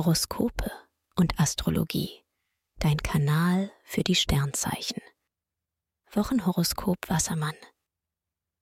[0.00, 0.72] Horoskope
[1.14, 2.24] und Astrologie,
[2.78, 5.02] dein Kanal für die Sternzeichen.
[6.12, 7.54] Wochenhoroskop Wassermann.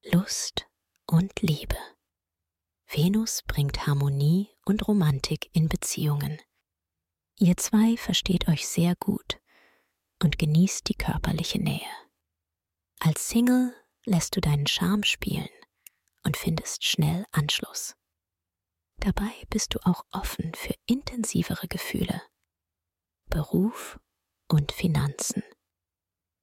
[0.03, 0.67] Lust
[1.07, 1.77] und Liebe.
[2.89, 6.41] Venus bringt Harmonie und Romantik in Beziehungen.
[7.39, 9.39] Ihr zwei versteht euch sehr gut
[10.21, 11.87] und genießt die körperliche Nähe.
[12.99, 13.73] Als Single
[14.05, 15.51] lässt du deinen Charme spielen
[16.25, 17.95] und findest schnell Anschluss.
[19.01, 22.21] Dabei bist du auch offen für intensivere Gefühle.
[23.31, 24.01] Beruf
[24.49, 25.43] und Finanzen.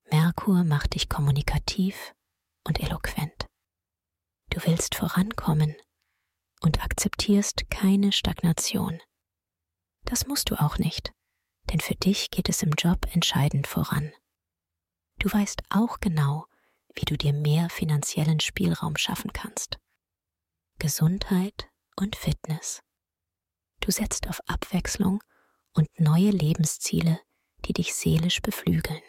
[0.09, 2.13] Merkur macht dich kommunikativ
[2.63, 3.48] und eloquent.
[4.52, 5.76] Du willst vorankommen
[6.62, 9.01] und akzeptierst keine Stagnation.
[10.05, 11.12] Das musst du auch nicht,
[11.71, 14.13] denn für dich geht es im Job entscheidend voran.
[15.20, 16.45] Du weißt auch genau,
[16.93, 19.77] wie du dir mehr finanziellen Spielraum schaffen kannst.
[20.79, 22.81] Gesundheit und Fitness.
[23.81, 25.23] Du setzt auf Abwechslung
[25.73, 27.20] und neue Lebensziele,
[27.66, 29.02] die dich seelisch beflügeln.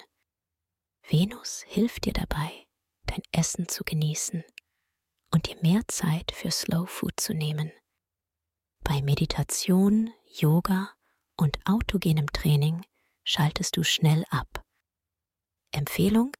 [1.09, 2.67] Venus hilft dir dabei,
[3.05, 4.45] dein Essen zu genießen
[5.31, 7.73] und dir mehr Zeit für Slow Food zu nehmen.
[8.83, 10.91] Bei Meditation, Yoga
[11.37, 12.84] und autogenem Training
[13.25, 14.65] schaltest du schnell ab.
[15.73, 16.33] Empfehlung?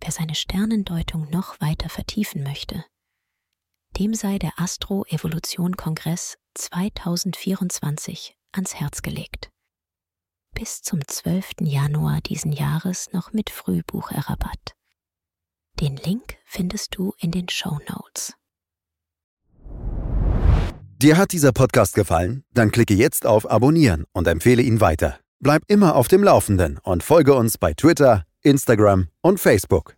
[0.00, 2.84] Wer seine Sternendeutung noch weiter vertiefen möchte,
[3.98, 9.50] dem sei der Astro-Evolution-Kongress 2024 ans Herz gelegt.
[10.54, 11.62] Bis zum 12.
[11.62, 14.74] Januar diesen Jahres noch mit Frühbucherrabatt.
[15.80, 18.34] Den Link findest du in den Show Notes.
[21.00, 22.44] Dir hat dieser Podcast gefallen?
[22.52, 25.20] Dann klicke jetzt auf Abonnieren und empfehle ihn weiter.
[25.38, 29.97] Bleib immer auf dem Laufenden und folge uns bei Twitter, Instagram und Facebook.